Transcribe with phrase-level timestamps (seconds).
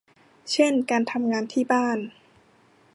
[0.51, 1.97] เช่นการทำงานที่บ้าน